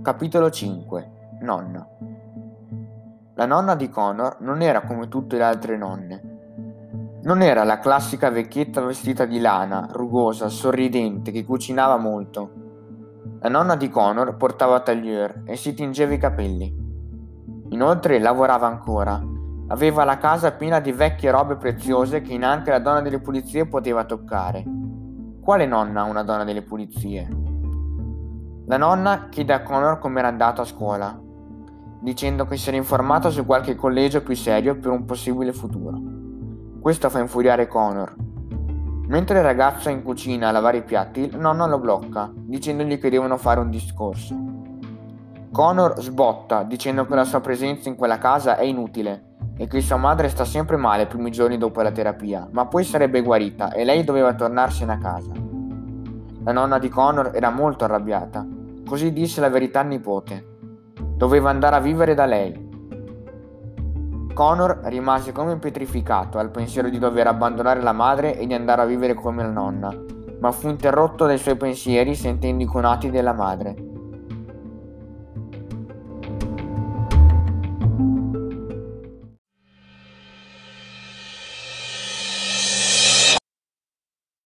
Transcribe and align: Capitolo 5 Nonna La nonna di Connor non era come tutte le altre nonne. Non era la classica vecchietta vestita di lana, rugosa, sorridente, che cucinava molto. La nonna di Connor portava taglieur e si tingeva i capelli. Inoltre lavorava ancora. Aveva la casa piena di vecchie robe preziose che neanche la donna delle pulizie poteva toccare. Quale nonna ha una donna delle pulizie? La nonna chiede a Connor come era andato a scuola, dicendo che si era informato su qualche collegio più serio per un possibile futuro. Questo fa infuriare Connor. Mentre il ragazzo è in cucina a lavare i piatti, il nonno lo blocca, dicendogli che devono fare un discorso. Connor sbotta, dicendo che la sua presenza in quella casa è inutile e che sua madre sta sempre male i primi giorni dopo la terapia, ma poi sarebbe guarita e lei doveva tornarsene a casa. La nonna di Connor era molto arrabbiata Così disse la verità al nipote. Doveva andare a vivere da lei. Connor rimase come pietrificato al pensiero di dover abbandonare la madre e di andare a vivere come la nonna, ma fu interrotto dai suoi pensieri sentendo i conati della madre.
Capitolo 0.00 0.48
5 0.48 1.10
Nonna 1.40 1.84
La 3.34 3.46
nonna 3.46 3.74
di 3.74 3.88
Connor 3.90 4.36
non 4.40 4.62
era 4.62 4.82
come 4.82 5.08
tutte 5.08 5.36
le 5.36 5.42
altre 5.42 5.76
nonne. 5.76 7.18
Non 7.24 7.42
era 7.42 7.64
la 7.64 7.80
classica 7.80 8.30
vecchietta 8.30 8.80
vestita 8.80 9.24
di 9.24 9.40
lana, 9.40 9.88
rugosa, 9.90 10.48
sorridente, 10.48 11.32
che 11.32 11.44
cucinava 11.44 11.96
molto. 11.96 12.50
La 13.40 13.48
nonna 13.48 13.74
di 13.74 13.88
Connor 13.88 14.36
portava 14.36 14.80
taglieur 14.80 15.42
e 15.44 15.56
si 15.56 15.74
tingeva 15.74 16.14
i 16.14 16.18
capelli. 16.18 16.72
Inoltre 17.70 18.20
lavorava 18.20 18.68
ancora. 18.68 19.20
Aveva 19.66 20.04
la 20.04 20.18
casa 20.18 20.52
piena 20.52 20.78
di 20.78 20.92
vecchie 20.92 21.32
robe 21.32 21.56
preziose 21.56 22.22
che 22.22 22.38
neanche 22.38 22.70
la 22.70 22.78
donna 22.78 23.00
delle 23.00 23.20
pulizie 23.20 23.66
poteva 23.66 24.04
toccare. 24.04 24.64
Quale 25.42 25.66
nonna 25.66 26.02
ha 26.02 26.04
una 26.04 26.22
donna 26.22 26.44
delle 26.44 26.62
pulizie? 26.62 27.47
La 28.68 28.76
nonna 28.76 29.28
chiede 29.30 29.54
a 29.54 29.62
Connor 29.62 29.98
come 29.98 30.18
era 30.18 30.28
andato 30.28 30.60
a 30.60 30.66
scuola, 30.66 31.18
dicendo 32.02 32.44
che 32.44 32.58
si 32.58 32.68
era 32.68 32.76
informato 32.76 33.30
su 33.30 33.46
qualche 33.46 33.74
collegio 33.74 34.20
più 34.20 34.36
serio 34.36 34.76
per 34.78 34.90
un 34.90 35.06
possibile 35.06 35.54
futuro. 35.54 35.98
Questo 36.78 37.08
fa 37.08 37.18
infuriare 37.18 37.66
Connor. 37.66 38.14
Mentre 39.06 39.38
il 39.38 39.44
ragazzo 39.44 39.88
è 39.88 39.92
in 39.92 40.02
cucina 40.02 40.48
a 40.48 40.50
lavare 40.50 40.76
i 40.76 40.82
piatti, 40.82 41.20
il 41.20 41.38
nonno 41.38 41.66
lo 41.66 41.78
blocca, 41.78 42.30
dicendogli 42.34 42.98
che 42.98 43.08
devono 43.08 43.38
fare 43.38 43.60
un 43.60 43.70
discorso. 43.70 44.36
Connor 45.50 45.98
sbotta, 46.02 46.62
dicendo 46.62 47.06
che 47.06 47.14
la 47.14 47.24
sua 47.24 47.40
presenza 47.40 47.88
in 47.88 47.96
quella 47.96 48.18
casa 48.18 48.58
è 48.58 48.64
inutile 48.64 49.36
e 49.56 49.66
che 49.66 49.80
sua 49.80 49.96
madre 49.96 50.28
sta 50.28 50.44
sempre 50.44 50.76
male 50.76 51.04
i 51.04 51.06
primi 51.06 51.30
giorni 51.30 51.56
dopo 51.56 51.80
la 51.80 51.90
terapia, 51.90 52.46
ma 52.50 52.66
poi 52.66 52.84
sarebbe 52.84 53.22
guarita 53.22 53.72
e 53.72 53.84
lei 53.84 54.04
doveva 54.04 54.34
tornarsene 54.34 54.92
a 54.92 54.98
casa. 54.98 55.32
La 56.44 56.52
nonna 56.52 56.78
di 56.78 56.90
Connor 56.90 57.30
era 57.34 57.48
molto 57.48 57.84
arrabbiata 57.84 58.47
Così 58.88 59.12
disse 59.12 59.42
la 59.42 59.50
verità 59.50 59.80
al 59.80 59.88
nipote. 59.88 60.46
Doveva 61.14 61.50
andare 61.50 61.76
a 61.76 61.80
vivere 61.80 62.14
da 62.14 62.24
lei. 62.24 62.66
Connor 64.32 64.80
rimase 64.84 65.30
come 65.30 65.58
pietrificato 65.58 66.38
al 66.38 66.50
pensiero 66.50 66.88
di 66.88 66.98
dover 66.98 67.26
abbandonare 67.26 67.82
la 67.82 67.92
madre 67.92 68.38
e 68.38 68.46
di 68.46 68.54
andare 68.54 68.80
a 68.80 68.86
vivere 68.86 69.12
come 69.12 69.42
la 69.42 69.50
nonna, 69.50 69.94
ma 70.40 70.50
fu 70.52 70.68
interrotto 70.68 71.26
dai 71.26 71.36
suoi 71.36 71.56
pensieri 71.56 72.14
sentendo 72.14 72.62
i 72.64 72.66
conati 72.66 73.10
della 73.10 73.34
madre. 73.34 73.74